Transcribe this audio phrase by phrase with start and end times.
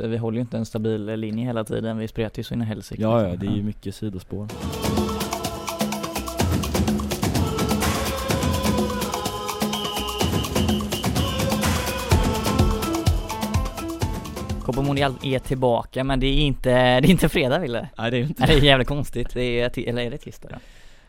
[0.00, 2.64] Vi håller ju inte en stabil linje hela tiden, vi spretar ju så in i
[2.64, 3.30] helsike Ja, liksom.
[3.30, 4.48] ja, det är ju mycket sidospår.
[14.64, 18.16] Copa Mundial är tillbaka men det är inte, det är inte fredag Wille Nej det
[18.16, 20.56] är inte Det är jävligt konstigt, det är, eller är det tisdag då?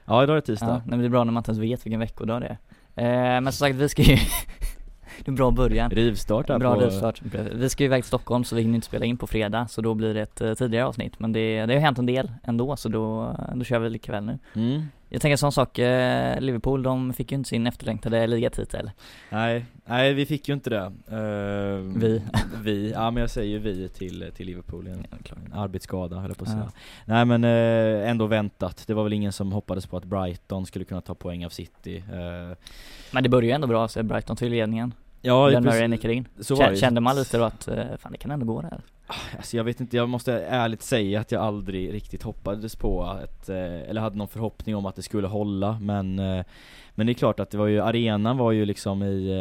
[0.06, 0.68] Ja idag är det tisdag.
[0.68, 2.58] Ja, men det är bra när man inte ens vet vilken veckodag det
[2.96, 4.18] är eh, Men som sagt, vi ska ju
[5.18, 6.82] Det är en bra början Rivstart här Bra på...
[6.82, 7.22] rivstart.
[7.54, 9.82] Vi ska ju iväg till Stockholm så vi hinner inte spela in på fredag så
[9.82, 12.76] då blir det ett eh, tidigare avsnitt men det, det har hänt en del ändå
[12.76, 14.82] så då, då kör vi likväl nu Mm.
[15.10, 18.92] Jag tänker en sån sak, eh, Liverpool de fick ju inte sin efterlängtade ligatitel
[19.30, 20.92] Nej, nej vi fick ju inte det.
[21.08, 22.22] Eh, Vi.
[22.64, 24.88] Vi, ja men jag säger ju vi till, till Liverpool.
[24.88, 26.64] En Ja, arbetsskada höll jag på att säga.
[26.66, 26.80] Ja.
[27.06, 28.84] Nej men eh, ändå väntat.
[28.88, 31.98] Det var väl ingen som hoppades på att Brighton skulle kunna ta poäng av City.
[31.98, 32.58] Eh,
[33.12, 34.94] Men det börjar ju ändå bra, så Brighton till ledningen
[35.26, 35.66] ja, precis.
[35.66, 36.28] Murray nickade in.
[36.76, 38.82] Kände man lite då att, eh, fan det kan ändå gå det här
[39.38, 43.50] Alltså jag vet inte, jag måste ärligt säga att jag aldrig riktigt hoppades på att,
[43.50, 46.46] eh, eller hade någon förhoppning om att det skulle hålla men eh,
[46.96, 49.32] Men det är klart att det var ju, arenan var ju liksom i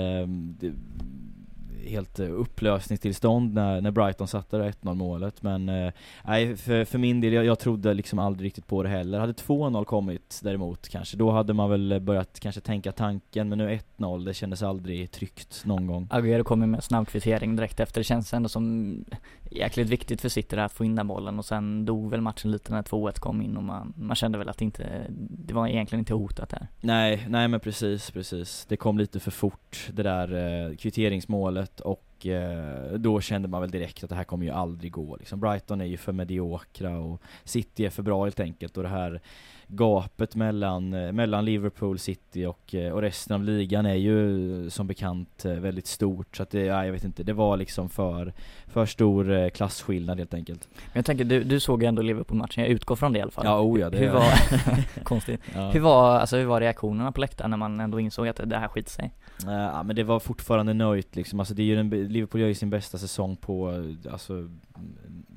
[1.95, 5.42] Helt eh, upplösningstillstånd när, när Brighton satte det 1-0 målet.
[5.42, 5.92] Men eh,
[6.25, 9.19] Nej för, för min del, jag, jag trodde liksom aldrig riktigt på det heller.
[9.19, 13.48] Hade 2-0 kommit däremot kanske, då hade man väl börjat kanske tänka tanken.
[13.48, 16.09] Men nu 1-0, det kändes aldrig tryggt någon gång.
[16.11, 19.05] Agüero kommer med snabb kvittering direkt efter, det känns ändå som
[19.50, 22.50] jäkligt viktigt för City där att få in den bollen och sen dog väl matchen
[22.50, 25.69] lite när 2-1 kom in och man, man kände väl att det inte, det var
[25.69, 28.67] egentligen inte hotat där Nej, nej men precis, precis.
[28.69, 30.33] Det kom lite för fort det där
[30.69, 34.92] eh, kvitteringsmålet och eh, då kände man väl direkt att det här kommer ju aldrig
[34.92, 35.41] gå liksom.
[35.41, 39.20] Brighton är ju för mediokra och City är för bra helt enkelt och det här
[39.67, 44.87] gapet mellan, eh, mellan Liverpool, City och, eh, och resten av ligan är ju som
[44.87, 46.37] bekant eh, väldigt stort.
[46.37, 48.33] Så att det, ja, jag vet inte, det var liksom för,
[48.67, 50.69] för stor eh, klasskillnad helt enkelt.
[50.75, 53.31] Men jag tänker, du, du såg ju ändå Liverpool-matchen, jag utgår från det i alla
[53.31, 53.45] fall.
[53.47, 54.25] Ja, oh ja, det Hur var,
[55.05, 55.41] konstigt.
[55.55, 55.71] Ja.
[55.71, 58.69] Hur var, alltså hur var reaktionerna på läktaren när man ändå insåg att det här
[58.69, 59.15] skiter sig?
[59.47, 62.49] Eh, Ja men det var fortfarande nöjt liksom, alltså det är ju den, Liverpool gör
[62.49, 64.49] ju sin bästa säsong på, eh, alltså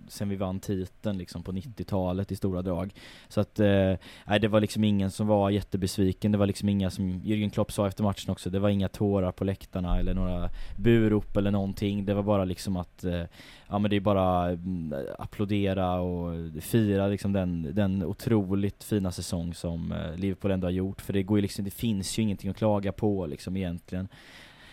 [0.07, 2.93] Sen vi vann titeln liksom på 90-talet i stora drag.
[3.27, 3.93] Så att, eh,
[4.25, 7.71] nej det var liksom ingen som var jättebesviken, det var liksom inga som Jürgen Klopp
[7.71, 12.05] sa efter matchen också, det var inga tårar på läktarna eller några burop eller någonting.
[12.05, 13.23] Det var bara liksom att, eh,
[13.69, 19.53] ja men det är bara mm, applådera och fira liksom den, den otroligt fina säsong
[19.53, 21.01] som eh, Liverpool ändå har gjort.
[21.01, 24.07] För det går ju liksom, det finns ju ingenting att klaga på liksom egentligen.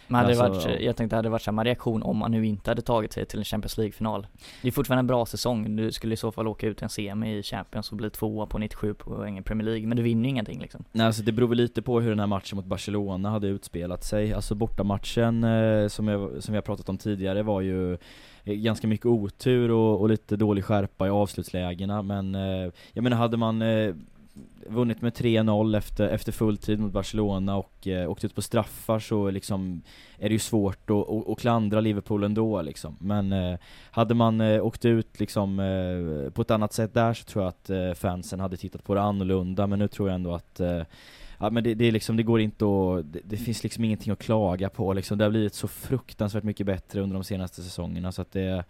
[0.09, 2.47] Men hade det Alltså, varit, jag tänkte hade det varit samma reaktion om man nu
[2.47, 4.26] inte hade tagit sig till en Champions League-final?
[4.62, 7.38] Det är fortfarande en bra säsong, du skulle i så fall åka ut en semi
[7.38, 10.28] i Champions och bli tvåa på 97 poäng i Premier League, men du vinner ju
[10.31, 10.84] ingenting liksom.
[10.92, 14.04] Nej alltså det beror väl lite på hur den här matchen mot Barcelona hade utspelat
[14.04, 14.32] sig.
[14.32, 17.98] Alltså bortamatchen eh, som, jag, som vi har pratat om tidigare var ju eh,
[18.54, 23.36] ganska mycket otur och, och lite dålig skärpa i avslutslägena men eh, jag menar hade
[23.36, 23.94] man eh,
[24.67, 29.31] vunnit med 3-0 efter, efter fulltid mot Barcelona och eh, åkt ut på straffar så
[29.31, 29.83] liksom
[30.19, 32.97] är det ju svårt att, att, att klandra Liverpool ändå liksom.
[33.00, 33.59] Men eh,
[33.91, 37.49] hade man eh, åkt ut liksom eh, på ett annat sätt där så tror jag
[37.49, 40.83] att eh, fansen hade tittat på det annorlunda men nu tror jag ändå att eh,
[41.39, 44.12] Ja men det, det är liksom, det går inte att, det, det finns liksom ingenting
[44.12, 45.19] att klaga på liksom.
[45.19, 48.65] Det har blivit så fruktansvärt mycket bättre under de senaste säsongerna så att det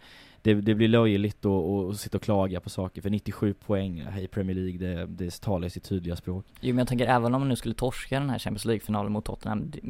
[0.45, 4.27] det, det blir löjligt att, att, sitta och klaga på saker, för 97 poäng i
[4.27, 6.45] Premier League, det, det talar i sitt tydliga språk.
[6.61, 9.25] Jo men jag tänker även om man nu skulle torska den här Champions League-finalen mot
[9.25, 9.81] Tottenham det-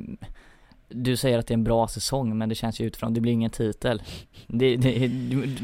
[0.89, 3.31] Du säger att det är en bra säsong men det känns ju utifrån, det blir
[3.31, 4.01] ingen titel.
[4.47, 5.07] Det, det,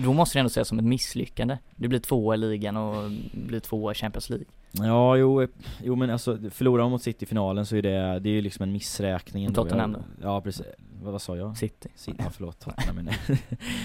[0.03, 1.57] Då måste det ändå sägas som ett misslyckande.
[1.75, 4.45] Du blir tvåa i ligan och blir tvåa i Champions League.
[4.71, 5.47] Ja, jo,
[5.83, 8.41] jo men alltså förlorar man mot City i finalen så är det, det är ju
[8.41, 9.63] liksom en missräkning ändå.
[9.63, 10.65] Tottenham Jag- Ja precis,
[11.01, 11.57] vad, vad sa jag?
[11.57, 11.89] City.
[11.95, 13.13] City, ja förlåt, Tottenham menar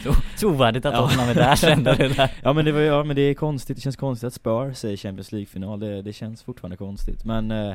[0.05, 0.95] Så, så ovärdigt att.
[0.95, 2.31] Tottenham är där kände det där.
[2.43, 4.97] Ja men det var ja, men det är konstigt, det känns konstigt att Spurs i
[4.97, 7.25] Champions League-final, det, det känns fortfarande konstigt.
[7.25, 7.75] Men, eh,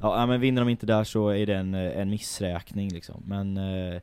[0.00, 3.56] ja men vinner de inte där så är det en, eh, en missräkning liksom, men
[3.56, 4.00] eh,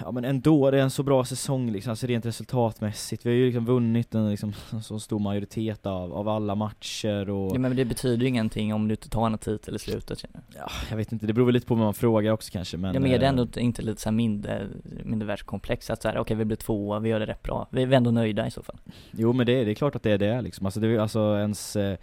[0.00, 3.26] Ja men ändå, det är en så bra säsong liksom, alltså rent resultatmässigt.
[3.26, 4.52] Vi har ju liksom vunnit en liksom,
[4.82, 8.88] så stor majoritet av, av alla matcher och ja, men det betyder ju ingenting om
[8.88, 10.62] du inte tar en titel i slutet känner jag.
[10.62, 12.94] Ja, jag vet inte, det beror väl lite på vad man frågar också kanske men
[12.94, 14.66] Ja men är det eh, ändå inte lite såhär mindre,
[15.04, 17.68] mindre världskomplex att såhär, okej vi blir tvåa, vi gör det rätt bra.
[17.70, 18.76] Vi är ändå nöjda i så fall.
[19.10, 21.36] Jo men det, det är klart att det är det liksom, alltså det är alltså
[21.38, 21.98] ens eh,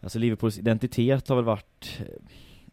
[0.00, 2.04] Alltså Liverpools identitet har väl varit eh,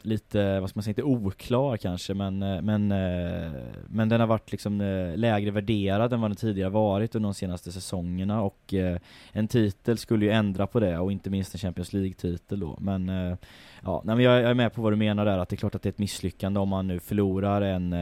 [0.05, 3.51] lite, vad ska man säga, inte oklar kanske men, eh, men, eh,
[3.88, 7.33] men den har varit liksom eh, lägre värderad än vad den tidigare varit under de
[7.33, 8.73] senaste säsongerna och
[9.31, 12.77] en titel skulle ju ändra på det och inte minst en Champions League-titel då.
[12.79, 13.07] Men
[13.83, 15.75] ja, nej, men jag är med på vad du menar där att det är klart
[15.75, 17.95] att det är ett misslyckande om man nu förlorar en,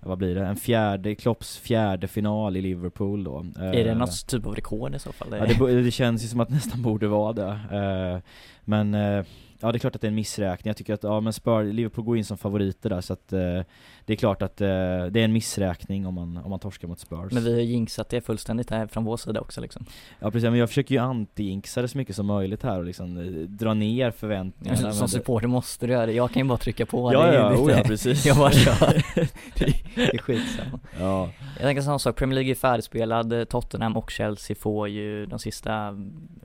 [0.00, 3.46] vad blir det, en fjärde, Klopps fjärde final i Liverpool då.
[3.56, 5.28] Är det något typ av rekord i så fall?
[5.30, 8.22] Ja, det, det känns ju som att det nästan borde vara det
[8.68, 9.24] men eh,
[9.60, 11.74] Ja det är klart att det är en missräkning, jag tycker att ja, men Spurs,
[11.74, 13.60] Liverpool går in som favoriter där så att eh,
[14.08, 16.98] det är klart att eh, det är en missräkning om man, om man torskar mot
[16.98, 17.32] Spurs.
[17.32, 19.84] Men vi har jinxat det fullständigt här från vår sida också liksom.
[20.20, 23.18] Ja precis, men jag försöker ju anti-jinxa det så mycket som möjligt här och liksom
[23.18, 24.92] eh, dra ner förväntningarna.
[24.92, 27.54] Som supporter måste du göra det, jag kan ju bara trycka på Ja det ja,
[27.54, 28.26] oh, ja precis.
[28.26, 29.02] Jag bara kör.
[29.54, 30.80] Det är skitsamma.
[31.00, 31.30] Ja.
[31.54, 35.88] Jag tänker samma sak, Premier League är färdigspelad, Tottenham och Chelsea får ju de sista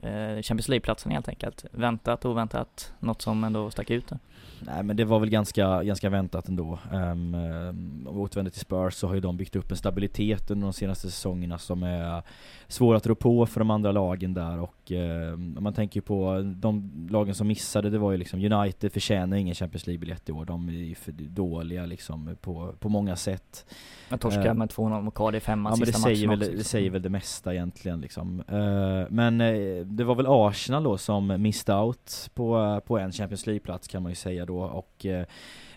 [0.02, 1.64] eh, Champions League-platserna helt enkelt.
[1.70, 4.18] Väntat, oväntat, något som ändå stack ut där.
[4.66, 6.78] Nej men det var väl ganska, ganska väntat ändå.
[6.92, 10.50] Um, um, om vi återvänder till Spurs så har ju de byggt upp en stabilitet
[10.50, 12.22] under de senaste säsongerna som är
[12.68, 16.90] svår att rå på för de andra lagen där och um, man tänker på de
[17.10, 20.44] lagen som missade, det var ju liksom United förtjänar ingen Champions League-biljett i år.
[20.44, 23.66] De är ju för dåliga liksom på, på många sätt.
[24.08, 26.64] Man torskar uh, med 2-0 mot Cardiff hemma ja, men det säger, väl, också, det
[26.64, 28.40] säger väl det mesta egentligen liksom.
[28.52, 33.46] Uh, men uh, det var väl Arsenal då som missed out på, på en Champions
[33.46, 35.06] League-plats kan man ju säga då och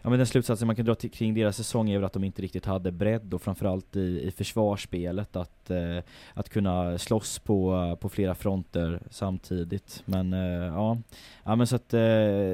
[0.07, 2.24] Ja men den slutsatsen man kan dra till, kring deras säsong är väl att de
[2.24, 7.98] inte riktigt hade bredd och framförallt i, i försvarsspelet att, eh, att kunna slåss på,
[8.01, 10.04] på flera fronter samtidigt.
[10.06, 10.98] Men eh, ja,
[11.47, 12.01] ja men så att eh,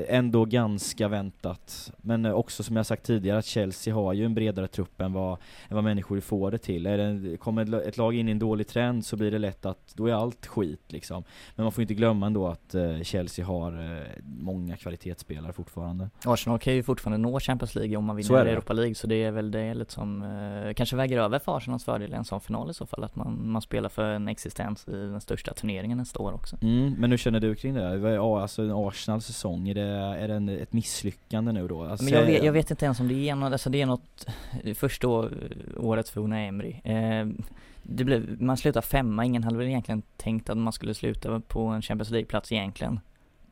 [0.07, 1.91] ändå ganska väntat.
[1.97, 5.13] Men eh, också som jag sagt tidigare att Chelsea har ju en bredare trupp än
[5.13, 5.31] vad,
[5.69, 6.85] än vad människor får det till.
[6.85, 9.93] Är det, kommer ett lag in i en dålig trend så blir det lätt att
[9.95, 11.23] då är allt skit liksom.
[11.55, 16.09] Men man får inte glömma ändå att eh, Chelsea har eh, många kvalitetsspelare fortfarande.
[16.25, 19.31] Arsenal kan ju fortfarande nå Champions League om man vinner Europa League så det är
[19.31, 22.69] väl det lite som eh, kanske väger över för Arsenals fördel i en sån final
[22.69, 26.19] i så fall att man, man spelar för en existens i den största turneringen nästa
[26.19, 26.57] år också.
[26.61, 27.95] Mm, men hur känner du kring det?
[27.95, 29.87] Ja, alltså Arsenals säsong, är det,
[30.21, 31.83] är det en, ett misslyckande nu då?
[31.83, 33.85] Alltså, men jag vet, jag vet inte ens om det är något, alltså det är
[33.85, 34.27] något,
[34.75, 35.07] första
[35.77, 36.75] året för Una Emery.
[36.83, 37.27] Eh,
[37.83, 41.65] det blev, man slutar femma, ingen hade väl egentligen tänkt att man skulle sluta på
[41.65, 42.99] en Champions League-plats egentligen.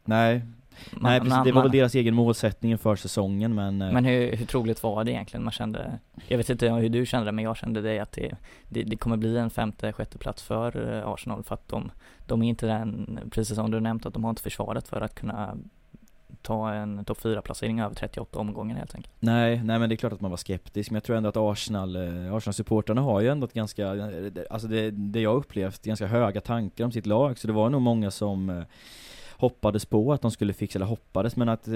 [0.06, 0.42] Nej,
[0.92, 4.06] Nej precis, man, det var man, väl deras egen målsättning för säsongen men eh, Men
[4.06, 5.44] hur, hur troligt var det egentligen?
[5.44, 8.36] Man kände, jag vet inte hur du kände det men jag kände det att det,
[8.70, 11.92] det, det kommer bli en femte, sjätte plats för eh, Arsenal för att de,
[12.26, 15.16] de är inte den, precis som du nämnt att de har inte försvaret för att
[15.16, 15.58] kunna
[16.42, 19.14] ta en topp 4-placering över 38 omgångar helt enkelt.
[19.20, 21.38] Nej, nej men det är klart att man var skeptisk, men jag tror ändå att
[21.38, 23.90] Arsenal, eh, Arsenal-supportrarna har ju ändå ett ganska,
[24.50, 27.82] alltså det, det jag upplevt, ganska höga tankar om sitt lag, så det var nog
[27.82, 28.66] många som
[29.42, 31.74] hoppades på att de skulle fixa, eller hoppades, men att eh,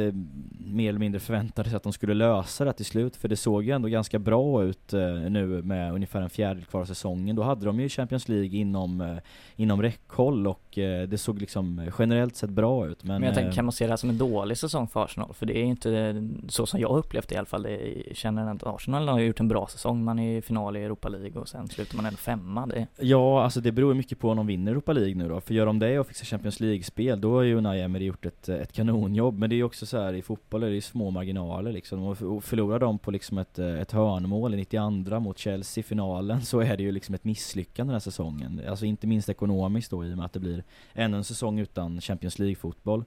[0.65, 3.63] mer eller mindre förväntade sig att de skulle lösa det till slut, för det såg
[3.63, 7.35] ju ändå ganska bra ut eh, nu med ungefär en fjärdedel kvar av säsongen.
[7.35, 9.17] Då hade de ju Champions League inom, eh,
[9.55, 13.03] inom räckhåll och eh, det såg liksom generellt sett bra ut.
[13.03, 15.03] Men, men jag tänker, eh, kan man se det här som en dålig säsong för
[15.03, 15.33] Arsenal?
[15.33, 17.67] För det är inte så som jag upplevt det i alla fall.
[18.07, 20.03] Jag känner att Arsenal har gjort en bra säsong.
[20.03, 22.65] Man är i final i Europa League och sen slutar man en femma.
[22.65, 22.87] Det...
[22.99, 25.41] Ja, alltså det beror mycket på om de vinner Europa League nu då.
[25.41, 28.49] För gör de det och fixar Champions League-spel, då är ju Unai Emery gjort ett,
[28.49, 29.37] ett kanonjobb.
[29.37, 32.03] Men det är ju också så här i fotboll är det ju små marginaler liksom.
[32.03, 36.59] Och förlorar de på liksom ett, ett hörnmål i 92 mot Chelsea i finalen så
[36.59, 38.61] är det ju liksom ett misslyckande den här säsongen.
[38.69, 40.63] Alltså inte minst ekonomiskt då i och med att det blir
[40.93, 43.03] ännu en säsong utan Champions League-fotboll.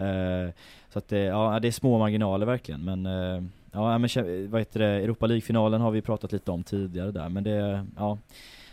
[0.00, 0.50] Uh,
[0.88, 2.84] så att det, ja, det är små marginaler verkligen.
[2.84, 3.42] Men uh,
[3.72, 4.08] ja, men
[4.50, 7.28] vad heter det, Europa League-finalen har vi pratat lite om tidigare där.
[7.28, 8.18] Men det, ja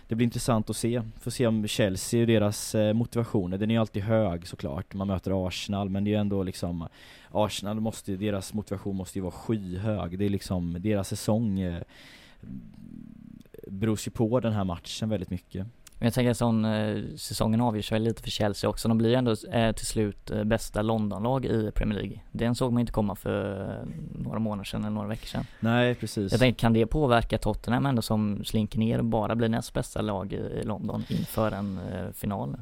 [0.08, 1.02] det blir intressant att se.
[1.20, 4.94] Får se om Chelsea och deras eh, motivationer, motivation, den är ju alltid hög såklart.
[4.94, 6.88] Man möter Arsenal, men det är ju ändå liksom
[7.32, 10.20] Arsenal måste, deras motivation måste ju vara skyhög.
[10.20, 11.82] Det är liksom, deras säsong eh,
[13.68, 15.68] beror ju på den här matchen väldigt mycket.
[16.00, 18.88] Men jag tänker att sån, eh, säsongen avgörs väl lite för Chelsea också.
[18.88, 22.20] De blir ju ändå eh, till slut eh, bästa Londonlag i Premier League.
[22.32, 23.88] Den såg man inte komma för eh,
[24.24, 25.46] några månader sedan eller några veckor sedan.
[25.60, 26.32] Nej, precis.
[26.32, 30.02] Jag tänker, kan det påverka Tottenham ändå som slinker ner och bara blir näst bästa
[30.02, 32.58] lag i, i London inför en eh, final?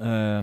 [0.00, 0.42] Uh,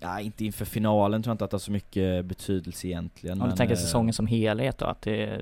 [0.00, 3.42] ja, inte inför finalen tror jag inte att det har så mycket betydelse egentligen.
[3.42, 5.40] Om du tänker säsongen som helhet då, att det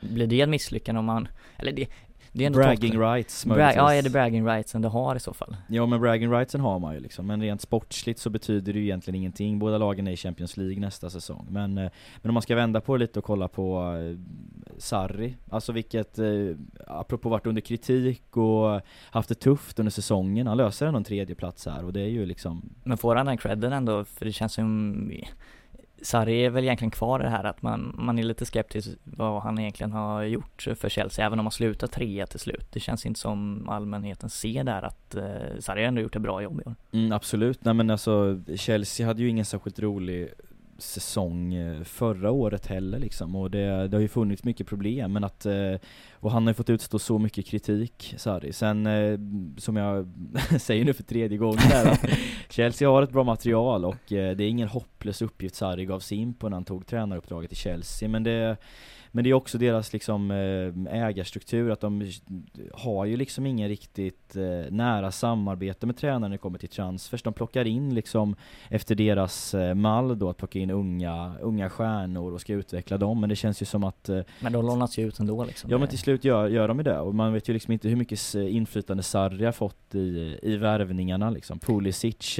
[0.00, 1.86] blir det ett misslyckande om man, eller det,
[2.32, 3.12] det är ändå bragging toppen.
[3.12, 5.56] rights Bra Ja, är det bragging rightsen det har i så fall?
[5.68, 8.84] Ja men bragging rightsen har man ju liksom, men rent sportsligt så betyder det ju
[8.84, 9.58] egentligen ingenting.
[9.58, 11.46] Båda lagen är i Champions League nästa säsong.
[11.50, 11.90] Men, eh,
[12.22, 14.18] men om man ska vända på det lite och kolla på uh,
[14.78, 16.56] Sarri, alltså vilket, uh,
[16.86, 18.80] apropå varit under kritik och
[19.10, 22.08] haft det tufft under säsongen, han löser ändå en tredje plats här och det är
[22.08, 24.04] ju liksom Men får han den credden ändå?
[24.04, 25.10] För det känns som
[26.02, 29.42] Sarri är väl egentligen kvar i det här att man, man är lite skeptisk vad
[29.42, 32.66] han egentligen har gjort för Chelsea, även om han slutar trea till slut.
[32.72, 35.24] Det känns inte som allmänheten ser där att eh,
[35.60, 36.74] Sarri har ändå gjort ett bra jobb i år.
[36.92, 40.28] Mm, absolut, nej men alltså Chelsea hade ju ingen särskilt rolig
[40.78, 45.24] säsong eh, förra året heller liksom och det, det har ju funnits mycket problem men
[45.24, 45.74] att eh,
[46.12, 48.52] och han har ju fått utstå så mycket kritik, Sarri.
[48.52, 49.18] Sen eh,
[49.58, 50.08] som jag
[50.60, 52.06] säger nu för tredje gången där att
[52.48, 56.34] Chelsea har ett bra material och det är ingen hopplös uppgift Sarri gav sig in
[56.34, 58.56] på när han tog tränaruppdraget i Chelsea men det
[59.18, 62.10] men det är också deras liksom eh, ägarstruktur, att de
[62.72, 67.22] har ju liksom ingen riktigt eh, nära samarbete med tränaren när det kommer till transfers.
[67.22, 68.36] De plockar in liksom
[68.68, 73.20] efter deras eh, mall då, att plocka in unga, unga stjärnor och ska utveckla dem.
[73.20, 74.10] Men det känns ju som att...
[74.40, 75.70] Men de lånas ju ut ändå liksom.
[75.70, 76.98] Ja men till slut gör, gör de ju det.
[76.98, 81.30] Och man vet ju liksom inte hur mycket inflytande Sarri har fått i, i värvningarna
[81.30, 81.58] liksom.
[81.58, 82.38] Pulisic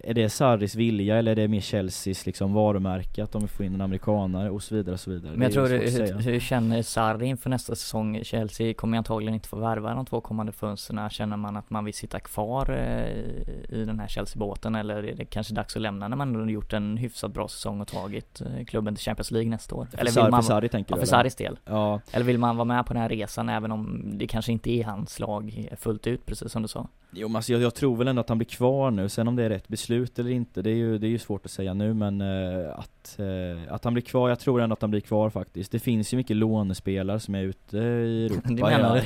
[0.00, 3.64] är det Sarris vilja eller är det mer Chelseas liksom varumärke att de vill få
[3.64, 6.82] in en amerikanare och så vidare och så vidare Men jag tror, hur, hur, känner
[6.82, 8.20] Sarri inför nästa säsong?
[8.24, 11.94] Chelsea kommer antagligen inte få värva de två kommande fönstren Känner man att man vill
[11.94, 16.16] sitta kvar eh, i den här Chelsea-båten eller är det kanske dags att lämna när
[16.16, 19.74] man har gjort en hyfsat bra säsong och tagit eh, klubben till Champions League nästa
[19.74, 19.88] år?
[19.92, 21.00] Eller vill man, för Sarri tänker ja, du?
[21.00, 21.58] för Sarris del?
[21.64, 24.70] Ja Eller vill man vara med på den här resan även om det kanske inte
[24.70, 26.88] är hans lag fullt ut precis som du sa?
[27.10, 29.36] Jo men alltså jag, jag tror väl ändå att han blir kvar nu, sen om
[29.36, 31.74] det är rätt beslut eller inte, det är ju, det är ju svårt att säga
[31.74, 35.00] nu men uh, att, uh, att han blir kvar, jag tror ändå att han blir
[35.00, 35.72] kvar faktiskt.
[35.72, 39.00] Det finns ju mycket lånespelare som är ute i Europa,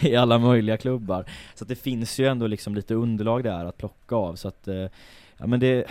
[0.00, 1.24] i, i, alla möjliga klubbar.
[1.54, 4.68] Så att det finns ju ändå liksom lite underlag där att plocka av så att,
[4.68, 4.86] uh,
[5.38, 5.86] ja men det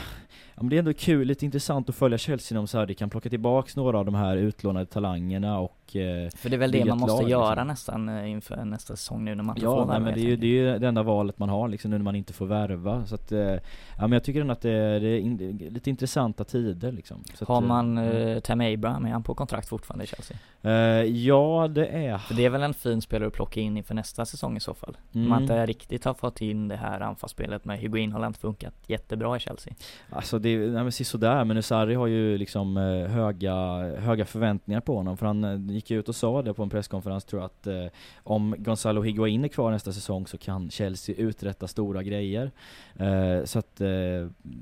[0.58, 3.30] ja, men det är ändå kul, lite intressant att följa Chelsea om de kan plocka
[3.30, 6.98] tillbaks några av de här utlånade talangerna och eh, För det är väl det man
[6.98, 7.68] måste lag, göra liksom.
[7.68, 10.24] nästan eh, inför nästa säsong nu när man ja, får värva Ja men det är,
[10.24, 12.46] ju, det är ju det enda valet man har liksom nu när man inte får
[12.46, 13.60] värva så att, eh, ja
[13.98, 17.46] men jag tycker ändå att det är, det är in, lite intressanta tider liksom så
[17.46, 20.38] Har att, man eh, Tam Abraham, är han på kontrakt fortfarande i Chelsea?
[20.62, 20.72] Eh,
[21.04, 24.26] ja det är För det är väl en fin spelare att plocka in inför nästa
[24.26, 24.98] säsong i så fall?
[25.14, 25.30] Mm.
[25.30, 29.38] Man inte riktigt har fått in det här anfallsspelet med Higuain har inte funkat jättebra
[29.38, 29.74] i Chelsea
[30.10, 33.56] Alltså det, nej men sådär men Sarri har ju liksom eh, höga,
[34.00, 37.26] höga förväntningar på honom för han eh, gick ut och sa det på en presskonferens
[37.26, 37.86] tror jag att eh,
[38.24, 42.52] om Gonzalo Higuain är kvar nästa säsong så kan Chelsea uträtta stora grejer.
[42.96, 43.90] Eh, så att eh,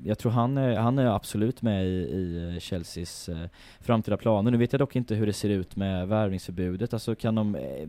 [0.04, 3.48] jag tror han är, han är absolut med i, i eh, Chelseas eh,
[3.80, 4.50] framtida planer.
[4.50, 7.88] Nu vet jag dock inte hur det ser ut med värvningsförbudet, alltså kan de eh,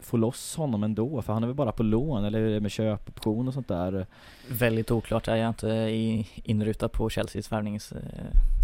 [0.00, 1.22] få loss honom ändå?
[1.22, 4.06] För han är väl bara på lån eller är det med köpoption och sånt där?
[4.48, 7.92] Väldigt oklart, jag är inte inrutad på Chelsea Chelseas värvnings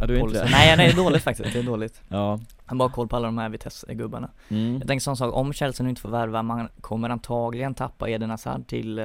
[0.01, 0.51] Ja du är inte det?
[0.51, 3.27] Nej, nej det är dåligt faktiskt, det är dåligt Ja Han bara koll på alla
[3.27, 4.79] de här Vitesse-gubbarna mm.
[4.79, 8.31] Jag tänker sån sak, om Chelsea nu inte får värva, man kommer antagligen tappa Eden
[8.31, 9.05] Hazard till eh,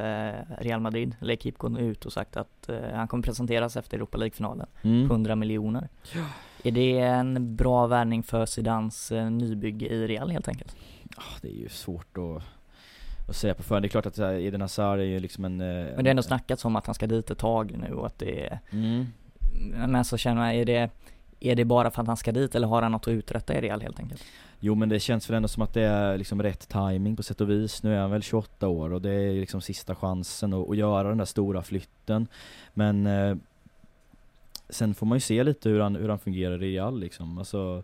[0.60, 4.68] Real Madrid Eller går ut och sagt att eh, han kommer presenteras efter Europa League-finalen
[4.82, 5.12] mm.
[5.12, 6.26] 100 miljoner ja.
[6.64, 10.76] Är det en bra värvning för Zidans eh, nybygge i Real helt enkelt?
[11.16, 12.44] Ja, det är ju svårt att
[13.30, 13.84] att säga på förhand.
[13.84, 15.58] Det är klart att Eden Hazard är ju liksom en...
[15.58, 18.20] Men det har ändå snackats om att han ska dit ett tag nu och att
[18.20, 19.06] det är mm.
[19.88, 20.90] Men så känner man, är det,
[21.40, 23.62] är det bara för att han ska dit eller har han något att uträtta i
[23.62, 24.24] Real helt enkelt?
[24.60, 27.42] Jo men det känns väl ändå som att det är liksom rätt timing på sätt
[27.42, 27.84] och vis.
[27.84, 31.10] Nu är han väl 28 år och det är liksom sista chansen att, att göra
[31.10, 32.28] den där stora flytten.
[32.74, 33.36] Men eh,
[34.70, 37.38] sen får man ju se lite hur han, hur han fungerar i Real liksom.
[37.38, 37.84] Alltså,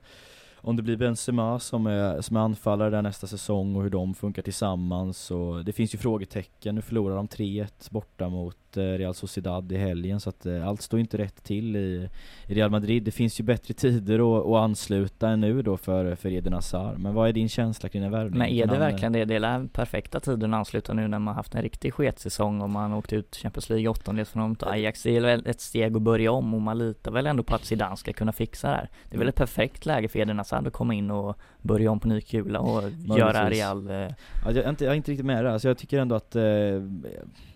[0.63, 4.13] om det blir Benzema som är, som är anfallare där nästa säsong och hur de
[4.13, 6.75] funkar tillsammans och det finns ju frågetecken.
[6.75, 10.82] Nu förlorar de 3-1 borta mot Eh, Real Sociedad i helgen så att eh, allt
[10.82, 12.10] står inte rätt till i,
[12.48, 13.03] i Real Madrid.
[13.03, 17.00] Det finns ju bättre tider att, att ansluta än nu då för, för Eden Hazard.
[17.00, 18.38] Men vad är din känsla kring den värvningen?
[18.38, 19.25] Men är det verkligen det?
[19.25, 22.93] Det är perfekta tiden att ansluta nu när man haft en riktig sketsäsong och man
[22.93, 25.03] åkt ut Champions League åttondelsfinal mot Ajax.
[25.03, 27.65] Det är väl ett steg att börja om och man litar väl ändå på att
[27.65, 28.89] Zidane ska kunna fixa det här.
[29.10, 32.00] Det är väl ett perfekt läge för Eden Hazard att komma in och börja om
[32.00, 33.50] på ny kula och ja, göra.
[33.50, 33.96] Real eh...
[33.96, 34.12] ja,
[34.46, 36.44] jag, är inte, jag är inte riktigt med där, alltså jag tycker ändå att eh,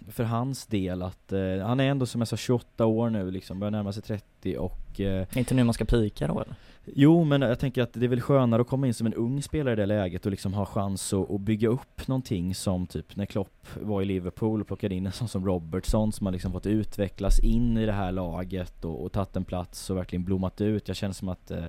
[0.09, 3.59] för hans del att, eh, han är ändå som jag sa 28 år nu liksom,
[3.59, 6.55] börjar närma sig 30 och eh, Inte nu man ska pika då eller?
[6.95, 9.41] Jo men jag tänker att det är väl skönare att komma in som en ung
[9.41, 13.15] spelare i det läget och liksom ha chans att, att bygga upp någonting som typ
[13.15, 16.51] när Klopp var i Liverpool och plockade in en sån som Robertson som har liksom
[16.51, 20.61] fått utvecklas in i det här laget och, och tagit en plats och verkligen blommat
[20.61, 20.87] ut.
[20.87, 21.65] Jag känner som att eh,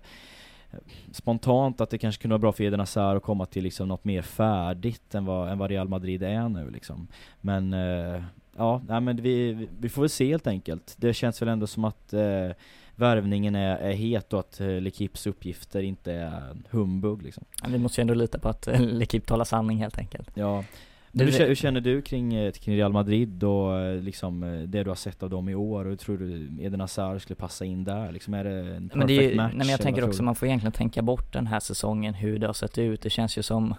[1.12, 4.04] spontant att det kanske kunde vara bra för Eden Hazard att komma till liksom något
[4.04, 7.08] mer färdigt än vad, än vad Real Madrid är nu liksom.
[7.40, 8.22] Men eh,
[8.56, 10.94] ja, nej, men vi, vi får väl se helt enkelt.
[10.96, 12.50] Det känns väl ändå som att eh,
[12.94, 17.44] värvningen är, är het och att eh, L'Equipes uppgifter inte är humbug liksom.
[17.68, 20.30] Vi måste ju ändå lita på att eh, L'Equipe talar sanning helt enkelt.
[20.34, 20.64] Ja.
[21.24, 24.60] Hur, Det- kä- hur känner du kring, eh, kring Real Madrid och eh, liksom eh,
[24.68, 25.84] det du har sett av dem i år?
[25.84, 28.12] Och hur tror du Eden Hazard skulle passa in där?
[28.12, 29.50] Liksom är det en perfect det ju, match?
[29.54, 32.46] nej men jag tänker också, man får egentligen tänka bort den här säsongen, hur det
[32.46, 33.02] har sett ut.
[33.02, 33.74] Det känns ju som,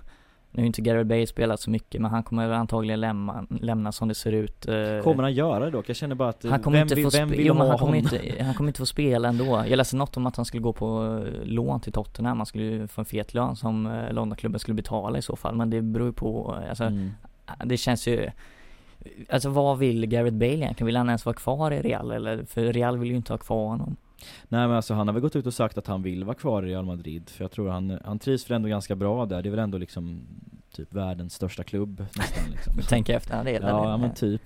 [0.52, 4.08] nu har inte Gareth Bale spelat så mycket, men han kommer antagligen lämna, lämna som
[4.08, 4.66] det ser ut.
[5.04, 5.90] Kommer han göra det dock?
[5.90, 7.78] Jag känner bara att han kommer vem, inte vill, få vem vill jo, ha han
[7.78, 8.16] kommer honom?
[8.26, 9.64] inte, han kommer inte få spela ändå.
[9.68, 13.02] Jag läste något om att han skulle gå på lån till Tottenham, han skulle få
[13.02, 16.58] en fet lön som Londonklubben skulle betala i så fall, men det beror ju på,
[16.70, 17.12] alltså Mm
[17.66, 18.30] det känns ju
[19.30, 20.86] Alltså vad vill Gareth Bale egentligen?
[20.86, 22.44] Vill han ens vara kvar i Real eller?
[22.44, 23.96] För Real vill ju inte ha kvar honom.
[24.48, 26.64] Nej men alltså han har väl gått ut och sagt att han vill vara kvar
[26.64, 29.50] i Real Madrid För jag tror han, han trivs väl ändå ganska bra där Det
[29.50, 30.22] är väl ändå liksom
[30.72, 32.74] typ världens största klubb nästan liksom.
[32.90, 34.42] Tänka efter, ja det är Ja, men typ.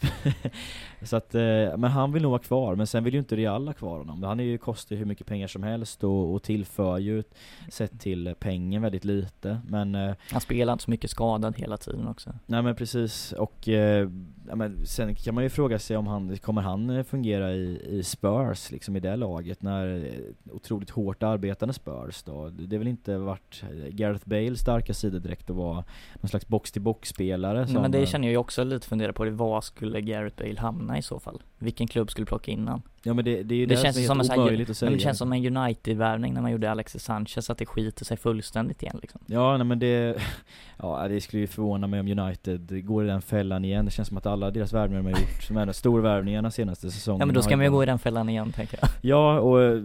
[1.01, 1.41] Så att, eh,
[1.77, 4.23] men han vill nog vara kvar, men sen vill ju inte Real ha kvar honom.
[4.23, 7.23] Han är ju, kostar ju hur mycket pengar som helst och, och tillför ju
[7.69, 9.59] Sett till pengen väldigt lite.
[9.67, 12.29] Men, eh, Han spelar inte så mycket skadad hela tiden också.
[12.45, 13.31] nej men precis.
[13.31, 14.09] Och eh,
[14.47, 18.03] ja, men sen kan man ju fråga sig om han, kommer han fungera i, i
[18.03, 20.11] Spurs liksom i det laget när
[20.51, 22.49] otroligt hårt arbetande Spurs då?
[22.49, 25.83] Det har väl inte varit Gareth Bales starka sida direkt att vara
[26.21, 29.31] någon slags box-till-box-spelare Nej, men det eh, känner jag ju också lite fundera på, det.
[29.31, 31.41] vad skulle Gareth Bale hamna i så fall?
[31.57, 32.81] Vilken klubb skulle plocka in han?
[33.05, 34.77] Ja men det, det är ju Det det, känns som är som här- omöjligt att
[34.77, 38.05] säga Men det känns som en United-värvning när man gjorde Alexis Sanchez, att det skiter
[38.05, 39.21] sig fullständigt igen liksom.
[39.25, 40.17] Ja nej men det,
[40.77, 44.07] ja det skulle ju förvåna mig om United går i den fällan igen Det känns
[44.07, 47.25] som att alla deras värvningar de har gjort, som är de storvärvningarna senaste säsongen Ja
[47.25, 48.89] men då ska man ju gå i den fällan igen tänker jag.
[49.01, 49.81] Ja och eh,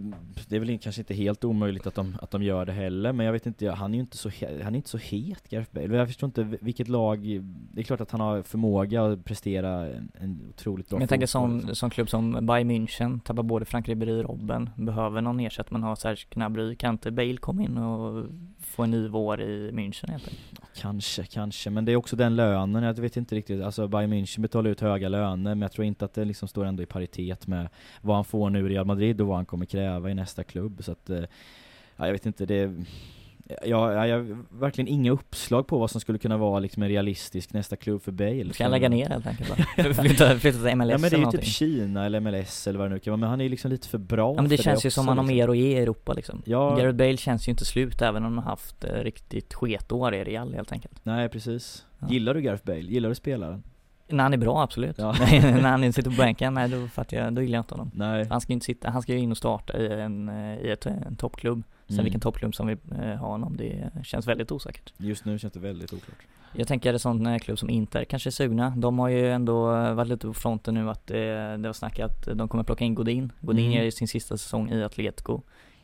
[0.49, 3.26] det är väl kanske inte helt omöjligt att de, att de gör det heller Men
[3.26, 4.30] jag vet inte, han är ju inte så,
[4.62, 5.88] han är inte så het Gareth Bale
[6.19, 10.41] förstår inte vilket lag Det är klart att han har förmåga att prestera en, en
[10.51, 11.75] otroligt bra Men jag tänker som, liksom.
[11.75, 15.83] som klubb som Bayern München, tappar både Frank Ribéry och Robben, behöver någon ersättare, man
[15.83, 18.27] har Serge Gnabry, kan inte Bale komma in och
[18.59, 20.71] få en ny vår i München helt enkelt?
[20.77, 24.41] Kanske, kanske, men det är också den lönen, jag vet inte riktigt, alltså Bayern München
[24.41, 27.47] betalar ut höga löner men jag tror inte att det liksom står ändå i paritet
[27.47, 27.69] med
[28.03, 30.85] vad han får nu i Real Madrid och vad han kommer kräva i nästa klubb
[30.85, 31.25] så att, eh,
[31.97, 32.75] ja, jag vet inte, det
[33.64, 37.52] Ja, jag, har verkligen inga uppslag på vad som skulle kunna vara liksom en realistisk
[37.52, 39.95] nästa klubb för Bale Ska han lägga ner helt enkelt bara?
[39.95, 41.40] flytta, flytta till MLS Ja men det är ju någonting?
[41.40, 43.71] typ Kina eller MLS eller vad det nu kan vara, men han är ju liksom
[43.71, 45.37] lite för bra Ja men det för känns ju också, som han har liksom.
[45.37, 46.43] mer att ge i Europa liksom.
[46.45, 46.76] Ja.
[46.76, 50.25] Gareth Bale känns ju inte slut även om han har haft eh, riktigt sketår i
[50.25, 51.05] Real helt enkelt.
[51.05, 51.85] Nej precis.
[51.99, 52.09] Ja.
[52.11, 52.81] Gillar du Gareth Bale?
[52.81, 53.62] Gillar du spelaren?
[54.09, 54.99] När han är bra absolut.
[54.99, 55.14] Ja.
[55.21, 57.90] Nej, när han sitter på bänken, nej då fattar jag, då gillar jag inte honom.
[57.95, 58.26] Nej.
[58.31, 60.71] Han ska ju inte sitta, han ska ju in och starta i en, eh, i
[60.71, 61.63] ett, en toppklubb.
[61.89, 62.05] Sen Mm.
[62.05, 64.93] vilken toppklubb som vill eh, ha honom, det känns väldigt osäkert.
[64.97, 66.19] Just nu känns det väldigt oklart.
[66.53, 68.71] Jag tänker en sån eh, klubb som Inter kanske är sugna.
[68.77, 71.99] De har ju ändå eh, varit lite på fronten nu att det, det var snack
[71.99, 73.33] att de kommer plocka in Godin.
[73.41, 73.77] Godin Mm.
[73.77, 75.41] gör ju sin sista säsong i Atletico.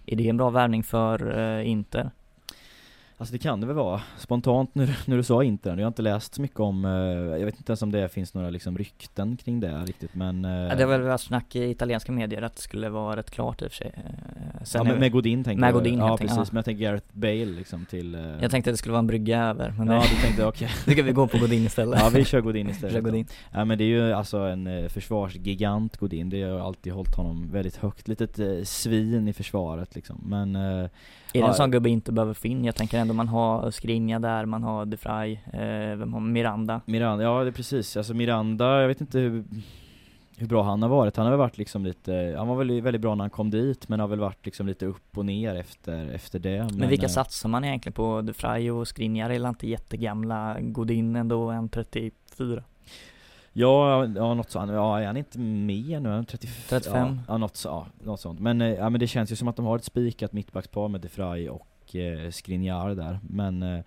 [0.07, 2.11] Är det en bra värvning för eh, Inter?
[3.17, 4.03] Alltså det kan det väl vara.
[4.19, 6.91] Spontant när, när du sa Inter, jag har inte läst så mycket om, eh,
[7.39, 10.45] jag vet inte ens om det finns några liksom rykten kring det riktigt men...
[10.45, 13.31] eh, Ja, det har väl varit snack i italienska medier att det skulle vara rätt
[13.31, 13.93] klart i och för sig.
[14.65, 15.75] Sen ja, är- med, Godin tänker med jag.
[15.75, 16.45] Godin, Ja precis, ja.
[16.51, 18.15] men jag tänker Gareth Bale liksom till...
[18.15, 20.09] eh, Jag tänkte att det skulle vara en brygga över, men Ja nej.
[20.15, 20.69] du tänkte okej.
[20.87, 22.01] Nu ska vi gå på Godin istället.
[22.01, 23.07] Ja vi kör Godin istället kör då.
[23.11, 23.27] Godin.
[23.53, 27.51] Ja men det är ju alltså en eh, försvarsgigant Godin, det har alltid hållit honom
[27.53, 30.57] väldigt högt, litet eh, svin i försvaret liksom men...
[30.57, 30.89] Eh, Är
[31.33, 32.65] det en sån gubbe inte behöver få in?
[32.65, 36.81] Jag tänker ändå man har Skriniar där, man har De Vrij, eh, vem har Miranda?
[36.87, 39.45] Miranda, ja det är precis, alltså Miranda, jag vet inte hur
[40.37, 43.03] hur bra han har varit, han har väl varit liksom lite, han var väl väldigt
[43.03, 46.07] bra när han kom dit men har väl varit liksom lite upp och ner efter,
[46.07, 48.21] efter det Men, vilka eh, satsar man egentligen på?
[48.23, 48.33] De
[48.71, 52.63] och Skriniar är inte jättegamla, Godin ändå en 34?
[53.57, 56.09] Ja, ja något sånt, ja är han inte med nu?
[56.09, 56.63] Han 35?
[56.69, 57.07] 35?
[57.17, 58.41] Ja, ja, något, ja, något sånt.
[58.41, 61.01] Men, eh, ja, men det känns ju som att de har ett spikat mittbackspar med
[61.01, 61.09] De
[61.51, 63.19] och eh, Skriniar där.
[63.23, 63.85] Men eh,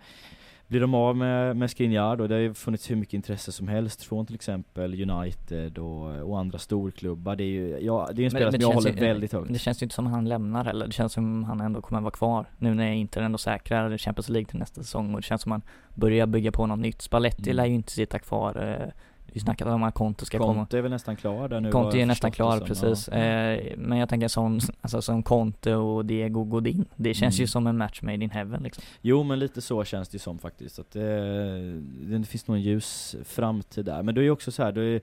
[0.68, 3.68] blir de av med, med Skriniar då, det har ju funnits hur mycket intresse som
[3.68, 7.36] helst från till exempel United och, och andra storklubbar.
[7.36, 9.52] Det är ju, ja, det är en spelare som jag håller ju- väldigt högt.
[9.52, 11.80] Det känns ju inte som att han lämnar heller, det känns som att han ändå
[11.80, 15.26] kommer vara kvar Nu när Inter ändå säkrar Champions League till nästa säsong och det
[15.26, 17.56] känns som att han börjar bygga på något nytt Spalletti Mm.
[17.56, 18.88] lär ju inte sitta kvar eh,
[19.38, 21.70] Vi snackat om att Conte ska komma Conte är väl nästan klar där nu?
[21.72, 22.88] Conte är nästan klar det som.
[22.88, 23.18] precis, Ja.
[23.18, 27.42] eh, men jag tänker sån, alltså som Conte och Diego Godin Det känns Mm.
[27.42, 30.18] ju som en match made in heaven liksom Jo men lite så känns det ju
[30.18, 31.80] som faktiskt, att det,
[32.18, 34.02] det finns nog en ljus framtid där.
[34.02, 35.00] Men det är ju också så här, är,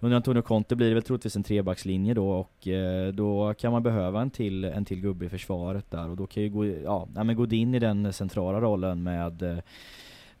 [0.00, 3.82] under Antonio Conte blir det väl troligtvis en trebackslinje då och eh, då kan man
[3.82, 7.08] behöva en till, en till gubbe i försvaret där och då kan ju gå, ja,
[7.14, 9.58] men gå in i den centrala rollen med eh,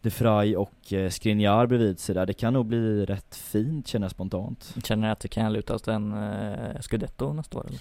[0.04, 2.26] De Vrij och eh, Skriniar bredvid sig där.
[2.26, 4.74] Det kan nog bli rätt fint känner jag spontant.
[4.84, 7.78] Känner att det kan luta åt en eh, Scudetto nästa år eller?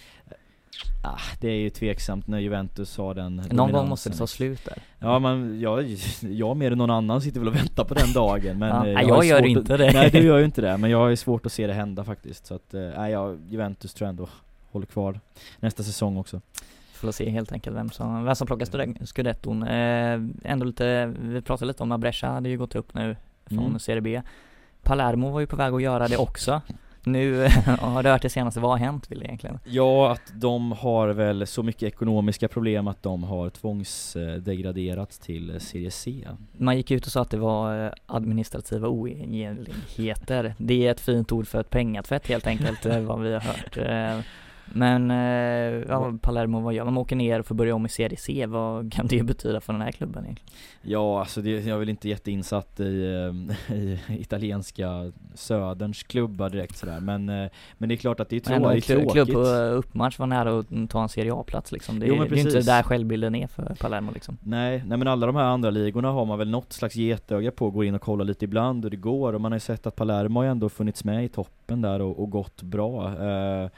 [1.03, 4.65] Ah, det är ju tveksamt när Juventus har den Någon gång måste det ta slut
[4.65, 8.13] där Ja men jag, jag mer än någon annan sitter väl och väntar på den
[8.13, 10.61] dagen men ja, eh, jag, jag gör inte att, det Nej du gör ju inte
[10.61, 13.11] det, men jag har ju svårt att se det hända faktiskt Så att, eh, nej
[13.11, 14.27] jag, Juventus tror jag ändå
[14.71, 15.19] håller kvar
[15.59, 16.41] nästa säsong också
[17.03, 19.63] Får se helt enkelt vem som, vem som plockar scudetton.
[19.63, 23.65] Eh, Ändå lite, vi pratade lite om att Brescia hade ju gått upp nu från
[23.65, 23.79] mm.
[23.79, 24.21] Serie B.
[24.81, 26.61] Palermo var ju på väg att göra det också.
[27.03, 27.47] Nu
[27.79, 29.59] har det hört det senaste, vad har hänt vill egentligen?
[29.65, 35.91] Ja, att de har väl så mycket ekonomiska problem att de har tvångsdegraderats till Serie
[35.91, 36.27] C.
[36.57, 40.55] Man gick ut och sa att det var eh, administrativa oegentligheter.
[40.57, 43.77] Det är ett fint ord för ett pengatvätt helt enkelt, eh, vad vi har hört
[43.77, 44.25] eh,
[44.73, 46.93] men, eh, ja, Palermo, vad gör man?
[46.93, 49.73] Man åker ner och får börja om i Serie C, vad kan det betyda för
[49.73, 50.49] den här klubben egentligen?
[50.81, 53.03] Ja, alltså det, jag är väl inte jätteinsatt i,
[53.69, 56.99] eh, i italienska söderns klubbar direkt sådär.
[56.99, 59.11] Men, eh, men det är klart att det är, trå det är tråkigt.
[59.11, 59.39] Klubb på
[59.77, 61.99] uppmatch var nära att ta en Serie A-plats liksom.
[61.99, 64.37] Det, jo, det är inte där självbilden är för Palermo liksom.
[64.43, 67.69] Nej, nej men alla de här andra ligorna har man väl något slags getöga på,
[67.69, 69.33] går in och kollar lite ibland och det går.
[69.33, 72.19] Och man har ju sett att Palermo har ändå funnits med i toppen där och,
[72.19, 73.07] och gått bra.
[73.07, 73.69] Uh,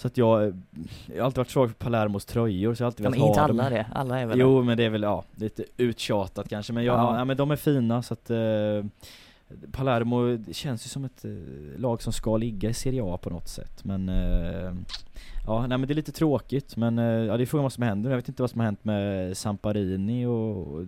[0.00, 0.62] så att jag,
[1.06, 3.46] jag har alltid varit svag för Palermos tröjor så jag har alltid ja, velat ha
[3.46, 3.56] dem.
[3.56, 6.72] inte alla det, alla är väl Jo men det är väl, ja, lite uttjatat kanske
[6.72, 7.18] men jag, ja.
[7.18, 8.36] ja men de är fina så att eh,
[9.72, 11.30] Palermo känns ju som ett eh,
[11.80, 14.72] lag som ska ligga i Serie A på något sätt men eh,
[15.46, 17.82] Ja, nej men det är lite tråkigt men eh, ja, det är frågan vad som
[17.82, 18.10] händer.
[18.10, 20.86] Jag vet inte vad som har hänt med Samparini och, och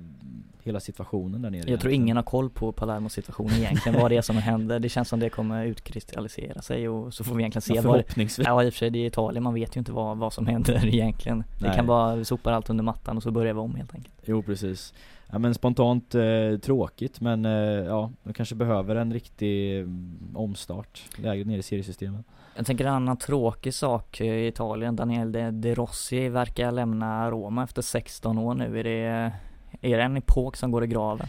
[0.63, 1.71] hela situationen där nere.
[1.71, 4.79] Jag tror ingen har koll på Palermos situation egentligen, vad det är som händer.
[4.79, 8.49] Det känns som det kommer utkristallisera sig och så får vi egentligen se ja, förhoppningsvis.
[8.49, 10.33] vad Ja i och för sig, det är Italien, man vet ju inte vad, vad
[10.33, 11.39] som händer egentligen.
[11.39, 11.71] Nej.
[11.71, 14.15] Det kan bara, vi sopar allt under mattan och så börjar vi om helt enkelt.
[14.25, 14.95] Jo precis.
[15.33, 17.53] Ja men spontant eh, tråkigt men eh,
[17.87, 22.27] ja, de kanske behöver en riktig mm, omstart, lägre ner i seriesystemet.
[22.57, 27.65] Jag tänker en annan tråkig sak i Italien, Daniel De, De Rossi verkar lämna Roma
[27.65, 28.81] efter 16 år nu.
[28.81, 29.33] Är det,
[29.81, 31.27] är det en epok som går i graven?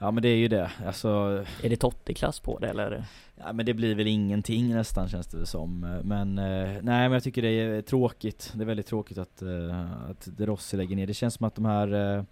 [0.00, 1.08] Ja men det är ju det, alltså
[1.62, 3.04] Är det Totti-klass på det eller?
[3.36, 7.22] Ja men det blir väl ingenting nästan känns det som Men eh, nej men jag
[7.22, 11.06] tycker det är tråkigt Det är väldigt tråkigt att, eh, att De Rossi lägger ner
[11.06, 12.22] Det känns som att de här eh,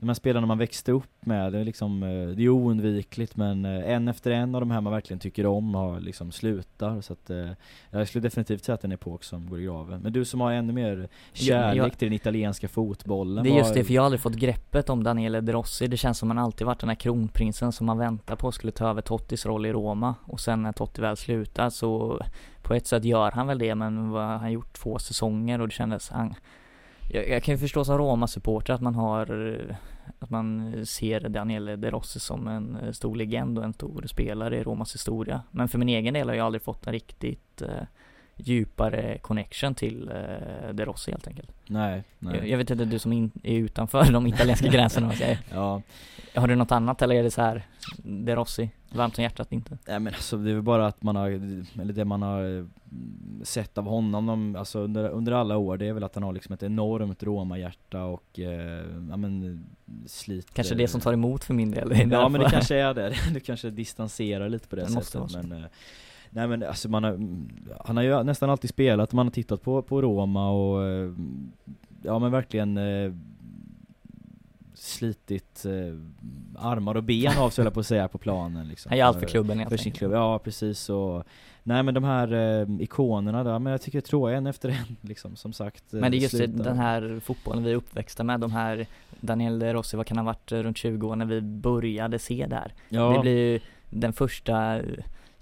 [0.00, 3.64] de här spelarna man växte upp med, det är liksom, eh, det är oundvikligt men
[3.64, 7.12] eh, en efter en av de här man verkligen tycker om har liksom slutar så
[7.12, 7.48] att eh,
[7.90, 10.00] jag skulle definitivt säga att det är en epok som går i graven.
[10.00, 13.74] Men du som har ännu mer kärlek jag, till den italienska fotbollen Det är just
[13.74, 15.86] det, för jag har aldrig fått greppet om Daniele De Rossi.
[15.86, 18.88] Det känns som han alltid varit den här kronprinsen som man väntar på skulle ta
[18.88, 22.20] över Tottis roll i Roma och sen när Totti väl slutar så
[22.62, 26.10] på ett sätt gör han väl det men han gjort två säsonger och det kändes,
[26.10, 26.34] han
[27.12, 29.26] jag, jag kan ju förstå som Roma-supporter att man har
[30.18, 34.58] att man ser Daniele De Rossi som en eh, stor legend och en stor spelare
[34.58, 35.42] i Romas historia.
[35.50, 37.82] Men för min egen del har jag aldrig fått en riktigt eh,
[38.44, 41.50] djupare connection till eh, De Rossi helt enkelt.
[41.66, 42.36] Nej, nej.
[42.36, 45.38] Jag, jag vet inte, du som in, är utanför de italienska gränserna säger.
[45.50, 45.82] Ja.
[46.34, 47.66] Har du något annat eller är det så här
[48.02, 49.78] De Rossi, varmt om hjärtat inte?
[49.88, 51.28] Nej men alltså det är väl bara att man har,
[51.80, 52.70] eller det man har mm,
[53.42, 56.32] sett av honom de, alltså under, under alla år, det är väl att han har
[56.32, 59.64] liksom ett enormt Roma-hjärta och, eh, ja men
[60.06, 63.14] sliter Kanske det som tar emot för min del Ja men det kanske är det,
[63.34, 65.68] du kanske distanserar lite på det, det sättet men eh,
[66.30, 67.18] Nej men alltså man har,
[67.84, 71.12] han har ju nästan alltid spelat, man har tittat på, på Roma och eh,
[72.02, 73.12] ja men verkligen eh,
[74.74, 75.94] slitit eh,
[76.58, 78.90] armar och ben av sig på att säga på planen liksom.
[78.90, 81.24] Han gör allt för klubben helt För sin klubb, ja precis och
[81.62, 84.96] Nej men de här eh, ikonerna där, men jag tycker jag tror en efter en
[85.00, 86.64] liksom, som sagt Men det är just slutar.
[86.64, 88.86] den här fotbollen vi är uppväxta med, de här
[89.20, 92.74] Daniel Rossi, vad kan ha varit runt 20 år när vi började se där?
[92.88, 93.12] Ja.
[93.12, 94.80] Det blir ju den första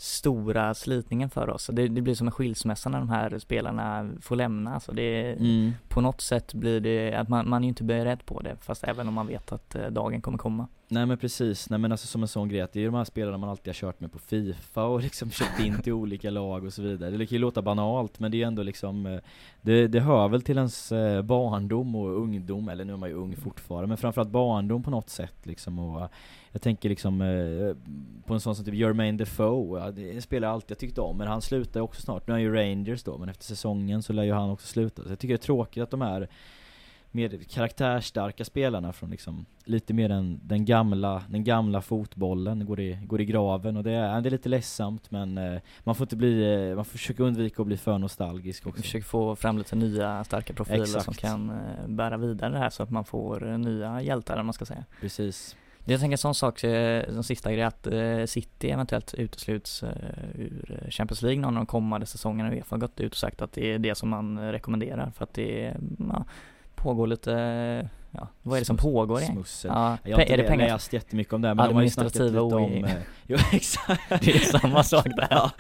[0.00, 1.70] stora slitningen för oss.
[1.72, 4.74] Det, det blir som en skilsmässa när de här spelarna får lämna.
[4.74, 5.72] Alltså det, mm.
[5.88, 8.84] På något sätt blir det att man, man är ju inte beredd på det, fast
[8.84, 10.68] även om man vet att eh, dagen kommer komma.
[10.90, 12.94] Nej men precis, nej men alltså som en sån grej att det är ju de
[12.94, 16.30] här spelarna man alltid har kört med på Fifa och liksom köpt in till olika
[16.30, 17.10] lag och så vidare.
[17.10, 19.20] Det kan ju låta banalt men det är ändå liksom eh,
[19.62, 23.14] det, det hör väl till ens eh, barndom och ungdom, eller nu är man ju
[23.14, 26.10] ung fortfarande, men framförallt barndom på något sätt liksom och
[26.52, 27.76] jag tänker liksom eh,
[28.26, 31.28] på en sån som typ Jermaine Defoe, ja, det spelare jag alltid tyckt om, men
[31.28, 32.26] han slutar också snart.
[32.26, 35.02] Nu är han ju Rangers då, men efter säsongen så lär ju han också sluta.
[35.02, 36.28] Så jag tycker det är tråkigt att de här
[37.10, 42.98] mer karaktärstarka spelarna från liksom lite mer den, den gamla den gamla fotbollen går i,
[43.02, 46.16] går i graven och det är, det är lite ledsamt men eh, man får inte
[46.16, 48.82] bli, eh, man får försöka undvika att bli för nostalgisk också.
[48.82, 51.04] Försöker få fram lite nya starka profiler Exakt.
[51.04, 54.52] som kan eh, bära vidare det här så att man får nya hjältar om man
[54.52, 54.84] ska säga.
[55.00, 55.56] Precis.
[55.84, 59.90] Jag tänker en sån sak, eh, som sista grej, att eh, City eventuellt utesluts eh,
[60.34, 62.50] ur Champions League någon av de kommande säsongerna.
[62.54, 65.34] Uefa har gått ut och sagt att det är det som man rekommenderar för att
[65.34, 66.24] det ja,
[66.74, 67.30] pågår lite,
[68.10, 69.44] ja, vad är det som pågår egentligen?
[69.44, 69.70] Smussel.
[69.74, 70.66] Ja, Jag har inte är det pengar?
[70.68, 72.84] läst jättemycket om det, men de har ju snackat lite om...
[72.84, 72.90] eh,
[73.26, 74.02] Jo, exakt.
[74.24, 75.28] Det är samma sak där.
[75.30, 75.50] Ja,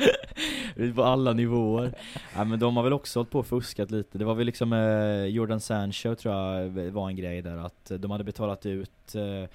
[0.94, 1.92] på alla nivåer.
[2.36, 4.18] Ja, men de har väl också hållit på och fuskat lite.
[4.18, 8.10] Det var väl liksom eh, Jordan Sancho tror jag var en grej där att de
[8.10, 9.48] hade betalat ut eh,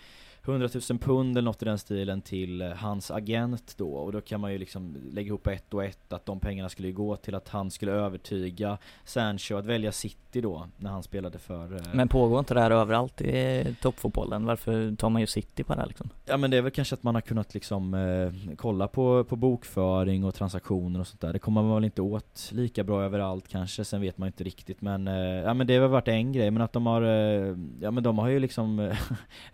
[0.48, 4.22] 100 000 pund eller något i den stilen till eh, hans agent då och då
[4.22, 7.36] kan man ju liksom lägga ihop ett och ett att de pengarna skulle gå till
[7.36, 12.08] att han skulle övertyga Sancho att välja City då när han spelade för eh, Men
[12.08, 14.46] pågår inte det här överallt i toppfotbollen?
[14.46, 16.10] Varför tar man ju City på det här liksom?
[16.26, 19.36] Ja men det är väl kanske att man har kunnat liksom eh, kolla på, på
[19.36, 21.34] bokföring och transaktioner och sånt där.
[21.34, 24.82] Det kommer man väl inte åt lika bra överallt kanske, sen vet man inte riktigt
[24.82, 27.58] men eh, Ja men det har väl varit en grej, men att de har eh,
[27.82, 28.98] Ja men de har ju liksom eh,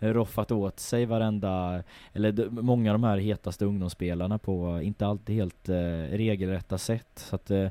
[0.00, 5.68] roffat åt sig varenda Eller många av de här hetaste ungdomsspelarna på inte alltid helt
[5.68, 7.68] eh, regelrätta sätt så att eh,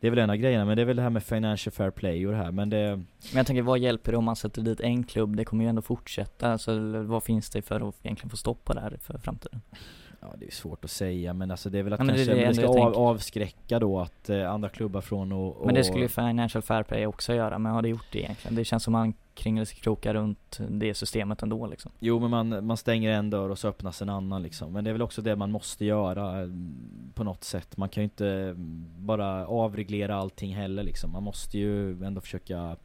[0.00, 1.90] det är väl en av grejerna, men det är väl det här med financial fair
[1.90, 4.62] play och det här, men det Men jag tänker, vad hjälper det om man sätter
[4.62, 5.36] dit en klubb?
[5.36, 8.72] Det kommer ju ändå fortsätta, alltså vad finns det för att egentligen få stopp på
[8.72, 9.60] det här för framtiden?
[10.20, 12.34] Ja det är svårt att säga men alltså det är väl att Ja, det kanske
[12.34, 15.74] det det, ändå ska av, avskräcka då att eh, andra klubbar från och, och Men
[15.74, 18.54] det skulle ju Financial Fair Play också göra, men har det gjort det egentligen?
[18.54, 21.92] Det känns som man kringlar sig krokar runt det systemet ändå liksom.
[21.98, 24.72] Jo men man, man stänger en dörr och så öppnas en annan liksom.
[24.72, 26.48] Men det är väl också det man måste göra eh,
[27.14, 27.76] på något sätt.
[27.76, 31.12] Man kan ju inte mm, bara avreglera allting heller liksom.
[31.12, 32.76] Man måste ju ändå försöka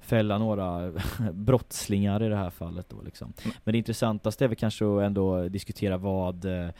[0.00, 0.92] fälla några
[1.32, 3.32] brottslingar i det här fallet då liksom.
[3.44, 3.56] Mm.
[3.64, 6.70] Men det intressantaste är väl kanske att ändå diskutera vad eh,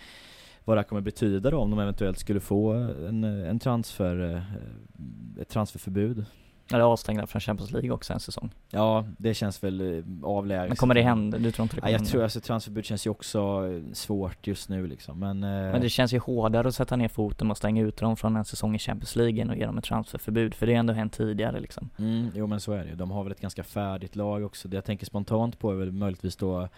[0.64, 5.42] vad det här kommer betyda då om de eventuellt skulle få en, en transfer, eh,
[5.42, 6.24] ett transferförbud
[6.72, 10.76] Eller avstängda från Champions League också en säsong Ja, det känns väl eh, avlägset Men
[10.76, 11.38] kommer det hända?
[11.38, 14.68] Du tror inte det Ja, jag tror alltså transferbud känns ju också eh, svårt just
[14.68, 15.42] nu liksom, men...
[15.44, 18.36] eh, Men det känns ju hårdare att sätta ner foten och stänga ut dem från
[18.36, 20.92] en säsong i Champions League än att ge dem ett transferförbud, för det har ändå
[20.92, 22.96] hänt tidigare liksom Mm, jo men så är det ju.
[22.96, 24.68] De har väl ett ganska färdigt lag också.
[24.68, 26.68] Det jag tänker spontant på är väl möjligtvis då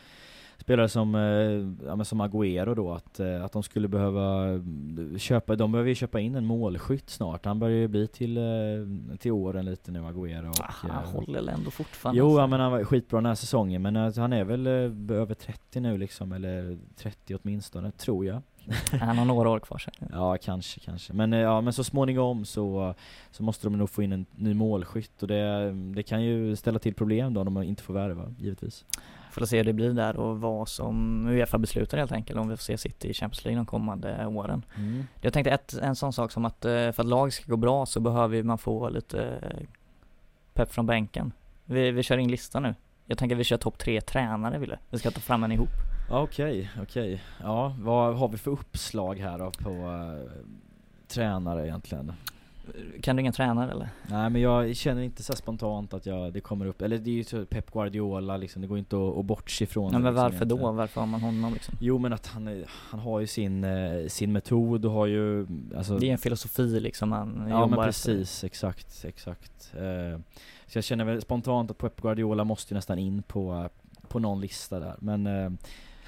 [0.63, 5.57] spelare som, eh, ja, som Agüero då, att, eh, att de skulle behöva mm, köpa,
[5.57, 7.45] de behöver ju köpa in en målskytt snart.
[7.45, 10.49] Han börjar ju bli till, eh, till åren lite nu Agüero.
[10.49, 12.41] Och, ah, Han eh, håller ändå fortfarande Jo, alltså.
[12.41, 15.35] ja, men han var skitbra den här säsongen, men eh, han är väl eh, över
[15.35, 18.43] 30 nu liksom, eller 30 åtminstone, tror jag.
[19.01, 21.13] Han har några år kvar sen Ja, kanske, kanske.
[21.13, 22.95] Men, eh, ja, men så småningom så,
[23.31, 26.79] så måste de nog få in en ny målskytt och det, det kan ju ställa
[26.79, 28.85] till problem då om de inte får värva, givetvis.
[29.33, 32.57] Får se hur det blir där och vad som Uefa beslutar helt enkelt om vi
[32.57, 34.65] får se City i Champions League de kommande åren.
[35.21, 37.87] Jag tänkte ett, en sån sak som att eh, för att lag ska gå bra
[37.87, 39.67] så behöver man få lite eh,
[40.53, 41.33] pepp från bänken.
[41.65, 42.75] Vi, vi kör in listan nu.
[43.07, 44.79] Jag tänker att vi kör topp tre tränare Wille.
[44.91, 45.69] Vi ska ta fram en ihop.
[46.11, 47.23] Okej, okej.
[47.43, 50.43] Ja, vad har vi för uppslag här då på eh,
[51.09, 52.13] tränare egentligen?
[53.03, 53.89] Kan du ingen tränare eller?
[54.09, 57.15] Nej men jag känner inte så spontant att jag, det kommer upp, eller det är
[57.15, 60.23] ju så Pep Guardiola liksom, det går inte att, att bortse ifrån det, men liksom,
[60.23, 60.55] varför då?
[60.57, 60.77] egentligen.
[60.77, 61.75] Varför har man honom liksom?
[61.81, 65.47] Jo men att han, är- han har ju sin, eh, sin metod och har ju,
[65.77, 67.87] alltså Det är en filosofi liksom han Ja men efter.
[67.87, 69.73] precis, exakt, exakt.
[69.75, 70.21] Eh,
[70.67, 73.69] så jag känner väl spontant att Pep Guardiola måste ju nästan in på,
[74.09, 74.95] på någon lista där.
[74.99, 75.51] Men eh,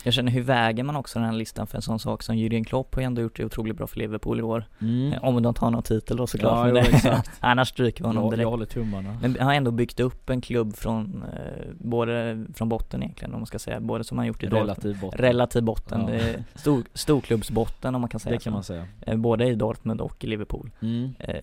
[0.04, 2.64] Jag känner hur väger man också den här listan för en sån sak som Jürgen
[2.64, 4.64] Klopp har ju ändå gjort det otroligt bra för Liverpool i år.
[4.80, 6.68] mm, Eh, Om de tar någon titel då såklart.
[6.68, 7.30] Ja, jo, exakt.
[7.40, 8.42] annars stryker vi honom direkt.
[8.42, 9.18] jag håller tummarna.
[9.22, 13.40] Men han har ändå byggt upp en klubb från, eh, både från botten egentligen om
[13.40, 15.18] man ska säga, både som han gjort i Relativ botten.
[15.18, 16.20] Relativ botten, Ja.
[16.54, 18.54] stor, storklubbsbotten om man kan säga det kan så.
[18.54, 18.86] man säga.
[19.00, 20.70] Eh, Både i Dortmund och i Liverpool.
[20.82, 21.14] Mm.
[21.18, 21.34] Eh,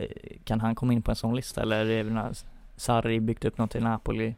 [0.43, 2.34] Kan han komma in på en sån lista eller är det
[2.78, 4.36] Sarri byggt upp något i Napoli,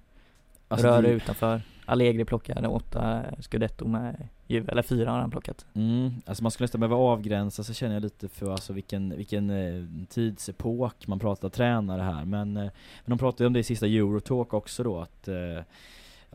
[0.67, 5.65] Alltså, Röre det- utanför, Allegri plockade åtta scudetto med Juve, eller fyra har han plockat.
[5.73, 9.49] Mm, alltså man skulle nästan behöva avgränsa så känner jag lite för alltså vilken, vilken
[9.49, 12.71] eh, tidsepok man pratar tränare här men, eh, men
[13.05, 15.33] de pratade ju om det i sista Eurotalk också då att eh,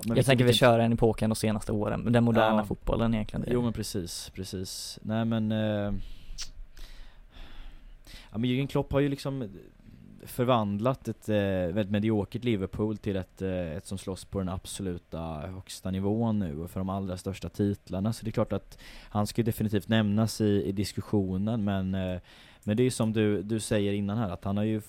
[0.06, 2.64] men jag tänker vi vilken- kör en epoken de senaste åren, den moderna Ja.
[2.64, 3.44] fotbollen egentligen.
[3.48, 4.98] Jo men precis, precis.
[5.02, 5.92] Nej men eh,
[8.32, 9.48] Ja men Jürgen Klopp har ju liksom
[10.24, 15.18] förvandlat ett eh, väldigt mediokert Liverpool till ett, eh, ett som slåss på den absoluta
[15.46, 18.12] högsta nivån nu och för de allra största titlarna.
[18.12, 18.78] Så det är klart att
[19.10, 22.20] han ska definitivt nämnas i, i diskussionen men eh,
[22.64, 24.82] men det är ju som du, du säger innan här att han har ju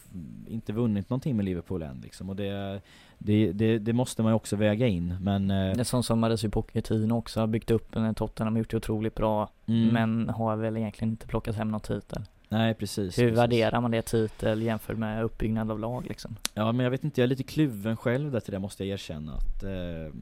[0.48, 2.82] inte vunnit någonting med Liverpool än liksom och det,
[3.18, 6.20] det, det, det måste man ju också väga in men eh, Det är sånt som
[6.20, 10.56] Mauricio Pochettino också har byggt upp en Tottenham, gjort det otroligt bra, mm, men har
[10.56, 12.24] väl egentligen inte plockat hem någon titel.
[12.50, 13.38] Nej precis Hur precis.
[13.40, 16.36] värderar man det titel jämfört med uppbyggnad av lag liksom?
[16.54, 18.94] Ja men jag vet inte, jag är lite kluven själv där till det måste jag
[18.94, 20.14] erkänna att eh,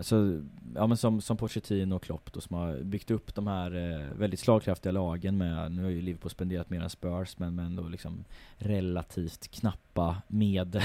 [0.00, 0.42] alltså,
[0.74, 4.18] ja men som, som Pochettino och Klopp då, som har byggt upp de här eh,
[4.18, 7.82] väldigt slagkraftiga lagen med, nu har ju Liverpool spenderat mer än Spurs, men, men då
[7.82, 8.24] liksom
[8.56, 10.82] relativt knappa medel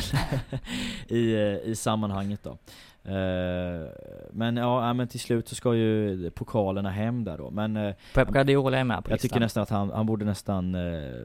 [1.07, 2.57] i, eh, i sammanhanget då.
[3.11, 3.89] Eh,
[4.31, 7.95] men ja, ja, men till slut så ska ju pokalerna hem där då, men eh,
[8.13, 9.29] Pep Guardiola är med på jag listan.
[9.29, 11.21] tycker nästan att han, han borde nästan eh,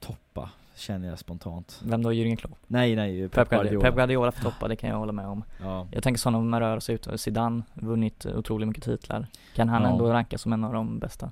[0.00, 1.80] toppa, känner jag spontant.
[1.84, 2.12] Vem då?
[2.12, 2.58] Jürgen Klopp?
[2.66, 5.44] Nej nej, Pep Guardiola, Pep Guardiola får toppa, det kan jag hålla med om.
[5.62, 5.86] Ja.
[5.90, 9.26] Jag tänker sådana man rör sig ut, Zidane, vunnit otroligt mycket titlar.
[9.54, 9.88] Kan han Ja.
[9.88, 11.30] ändå rankas som en av de bästa?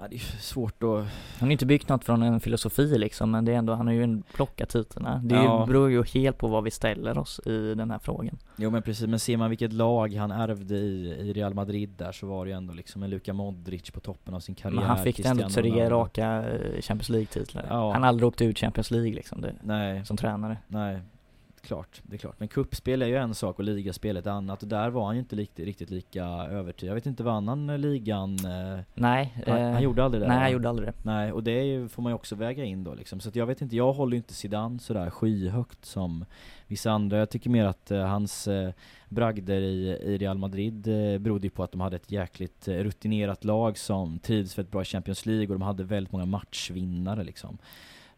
[0.00, 0.88] Ja, det är svårt att
[1.38, 3.94] Han har inte byggt något från en filosofi liksom, men det är ändå, han har
[3.94, 5.20] ju plockat titlarna.
[5.24, 5.64] Det Ja.
[5.68, 8.38] beror ju helt på vad vi ställer oss i den här frågan.
[8.56, 12.12] Jo men precis, men ser man vilket lag han ärvde i, i Real Madrid där
[12.12, 14.84] så var det ju ändå liksom en Luka Modric på toppen av sin karriär Men
[14.86, 17.66] han fick ändå tre raka eh, Champions League-titlar.
[17.70, 17.92] Ja.
[17.92, 20.56] Han har aldrig åkt ut Champions League liksom, det, Nej, som tränare.
[20.68, 21.00] nej,
[21.62, 22.34] klart, det är klart.
[22.38, 25.20] Men kuppspel är ju en sak och ligaspel ett annat och där var han ju
[25.20, 26.90] inte riktigt, riktigt lika övertygad.
[26.90, 28.32] Jag vet inte, vann han eh, ligan?
[28.44, 29.42] Eh, Nej.
[29.46, 30.28] han, eh, han gjorde aldrig det?
[30.28, 30.94] Nej, han gjorde aldrig det.
[31.02, 33.20] Nej, och det ju, får man ju också väga in då liksom.
[33.20, 36.24] Så att jag vet inte, jag håller ju inte Zidane sådär skyhögt som
[36.66, 37.18] vissa andra.
[37.18, 38.72] Jag tycker mer att eh, hans eh,
[39.08, 42.74] bragder i, i Real Madrid eh, berodde ju på att de hade ett jäkligt eh,
[42.74, 47.24] rutinerat lag som trivdes väldigt bra i Champions League och de hade väldigt många matchvinnare
[47.24, 47.58] liksom.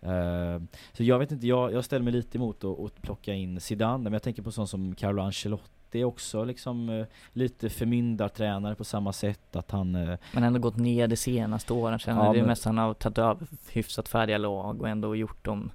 [0.02, 0.62] Eh,
[0.92, 4.12] så jag vet inte, jag, jag ställer mig lite emot att, plocka in Zidane, men
[4.12, 9.56] jag tänker på sånt som Carlo Ancelotti också liksom eh, lite förmyndartränare på samma sätt
[9.56, 12.32] att han eh, Men ändå gått ner de senaste åren känner Ja.
[12.32, 15.70] Det är men- mest han har tagit över hyfsat färdiga lag och ändå gjort dem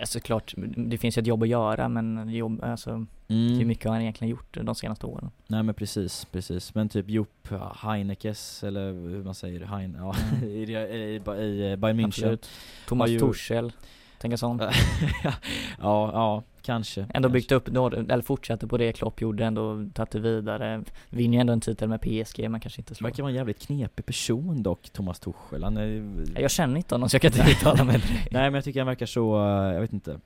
[0.00, 3.84] Alltså klart, det finns ju ett jobb att göra men jobb, alltså mm, hur mycket
[3.84, 5.30] har han egentligen gjort de senaste åren?
[5.46, 6.74] Nej men precis, precis.
[6.74, 10.14] Men typ Jupp Heinekes, eller hur man säger, Hein, ja,
[10.46, 12.06] i, i, i, i Bayern München.
[12.06, 12.50] Absolut.
[12.88, 13.72] Thomas Tuchel,
[14.18, 14.58] tänka sån.
[15.24, 15.32] ja,
[15.78, 17.00] ja, kanske.
[17.00, 17.28] Ändå kanske.
[17.28, 17.68] byggt upp,
[18.10, 20.82] eller fortsatte på det Klopp gjorde, ändå tagit det vidare.
[21.10, 23.08] Vinner ju ändå en titel med PSG, men kanske inte slår.
[23.08, 25.64] Verkar vara en jävligt knepig person dock, Thomas Tuchel.
[25.64, 26.04] Han är,
[26.40, 28.02] Jag känner inte honom så jag kan inte uttala mig.
[28.30, 30.18] Nej men jag tycker han verkar så, eh, jag vet inte.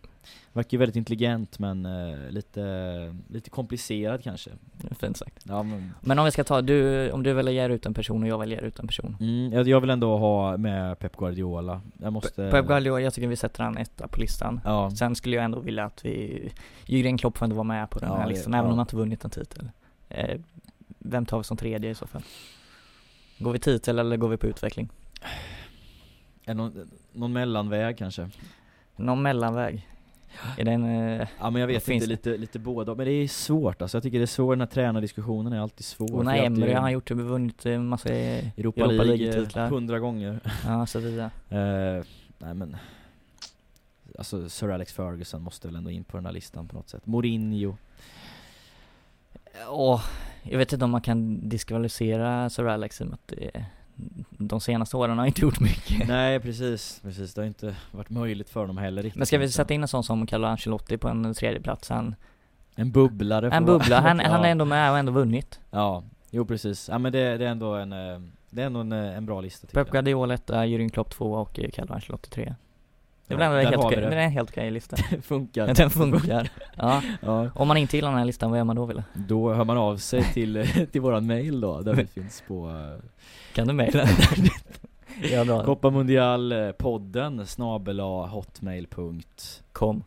[0.52, 2.62] Verkar ju väldigt intelligent men eh, lite,
[3.28, 4.50] lite komplicerad kanske.
[5.00, 5.44] Fint sagt.
[5.48, 8.28] Ja, men, Men om vi ska ta, du, om du väljer ut en person och
[8.28, 9.16] jag väljer ut en person.
[9.20, 11.80] mm, jag, jag vill ändå ha med Pep Guardiola.
[11.98, 12.50] Jag måste...
[12.50, 14.60] Pep Guardiola, jag tycker vi sätter han etta på listan.
[14.64, 14.90] Ja.
[14.90, 16.52] Sen skulle jag ändå vilja att vi,
[16.86, 18.72] Jürgen Klopp får ändå vara med på den Ja, här det- listan, även ja.
[18.72, 19.70] om han inte vunnit en titel.
[20.08, 20.40] Eh,
[20.98, 22.22] vem tar vi som tredje i så fall?
[23.38, 24.88] Går vi titel eller går vi på utveckling?
[26.46, 28.30] Någon, någon mellanväg kanske?
[28.96, 29.88] Någon mellanväg?
[30.58, 30.84] Är det en,
[31.20, 32.10] eh, Ja men jag vet inte, det?
[32.10, 33.96] lite, lite båda, men det är svårt alltså.
[33.96, 36.20] Jag tycker det är svårt, den här tränardiskussionen är alltid svår.
[36.20, 39.02] Unai För att Emery, det är han har gjort, vunnit en massa eh, Europa, Europa
[39.04, 39.70] League League-titlar.
[39.70, 40.40] hundra gånger.
[40.66, 41.30] ja, så vidare.
[41.48, 42.04] Eh,
[42.38, 42.76] nej men,
[44.18, 47.06] alltså Sir Alex Ferguson måste väl ändå in på den här listan på något sätt.
[47.06, 47.76] Mourinho.
[49.68, 50.04] Åh,
[50.42, 53.64] jag vet inte om man kan diskvalificera Sir Alex i och att det,
[54.38, 56.08] de senaste åren har inte gjort mycket.
[56.08, 57.34] nej precis, precis.
[57.34, 59.18] Det har inte varit möjligt för dem heller riktigt.
[59.18, 61.88] Men ska vi sätta in en sån som Carlo Ancelotti på en tredje plats?
[61.88, 62.14] Han,
[62.74, 64.28] En bubblare en bubbla, han, ja.
[64.28, 65.60] han är ändå med och ändå vunnit.
[65.70, 66.88] Ja, jo precis.
[66.88, 69.40] Ja men det, det är ändå en, eh, det är ändå en, eh, en bra
[69.40, 72.54] lista Pep Guardiola etta, Jürgen Klopp två och eh, Carlo Ancelotti tre.
[73.28, 74.10] Det är väl ändå helt okej, det.
[74.10, 74.96] det är en helt okej lista.
[75.10, 75.24] jag.
[75.24, 75.74] funkar.
[75.74, 76.50] Den funkar.
[76.76, 77.02] Ja.
[77.20, 77.50] Ja.
[77.54, 79.04] Om man inte gillar den här listan, vad gör man då Wille?
[79.14, 83.04] Då hör man av sig till, till våran mail då, där vi finns på eh,
[83.54, 84.08] Kan du mejla?
[85.32, 85.64] ja, bra.
[85.64, 90.02] Kopparmundialpodden snabela hotmail.com.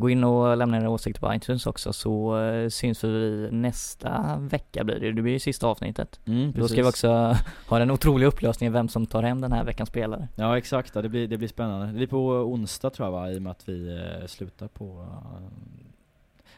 [0.00, 4.84] Gå in och lämna era åsikter på iTunes också så eh, syns vi nästa vecka
[4.84, 5.12] blir det.
[5.12, 6.20] Det blir ju sista avsnittet.
[6.26, 7.08] mm, Då ska vi också
[7.68, 10.28] ha en otrolig upplösning i vem som tar hem den här veckans spelare.
[10.34, 11.86] Ja exakt, det blir, det blir spännande.
[11.86, 13.88] Det blir på onsdag tror jag va, i och med att vi
[14.20, 15.42] eh, slutar på eh,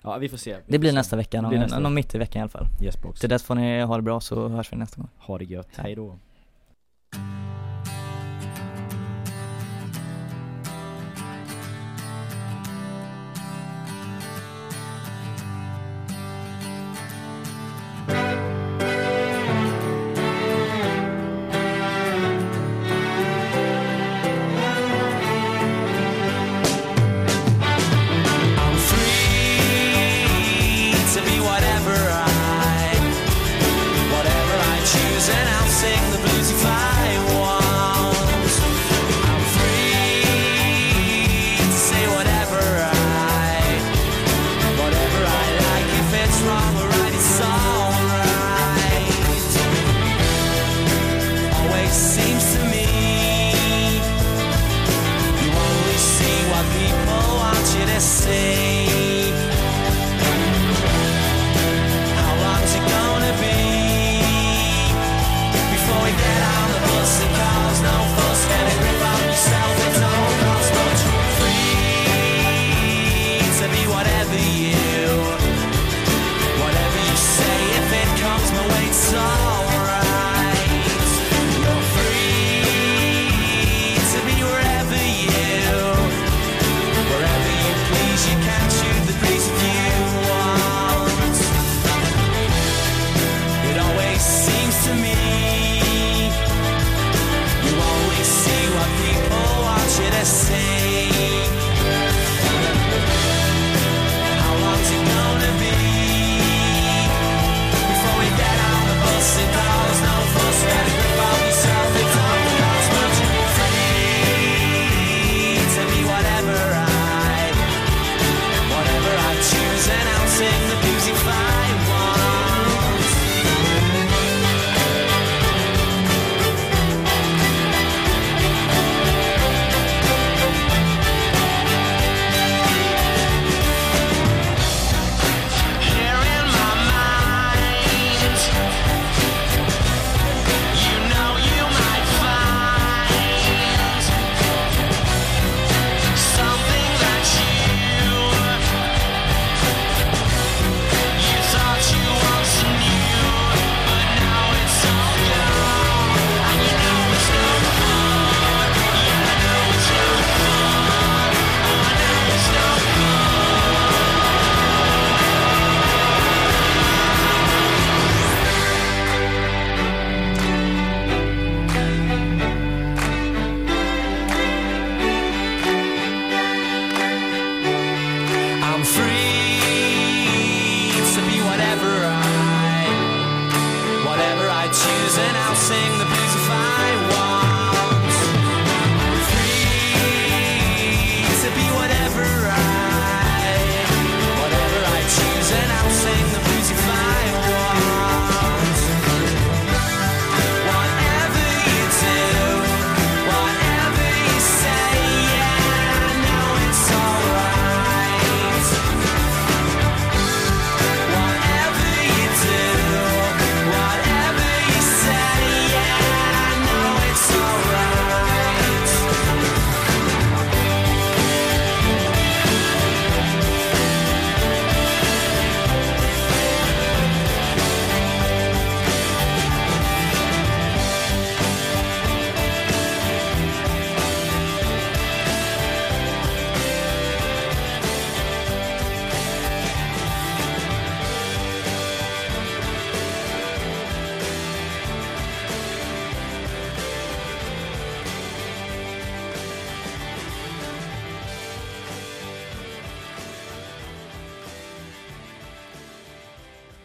[0.02, 0.50] Ja vi får se.
[0.55, 0.98] Vi Det blir får se.
[0.98, 2.07] nästa vecka, någon, blir nästa någon vecka.
[2.07, 2.66] mitt i veckan i alla fall.
[2.83, 3.20] Yes box.
[3.20, 5.09] Till dess får ni ha det bra så hörs vi nästa gång.
[5.18, 5.96] Ha det gött, hej